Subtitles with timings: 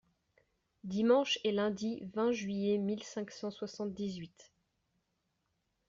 [0.83, 4.51] Dimanche et lundi vingt juillet mille cinq cent soixante-dix-huit.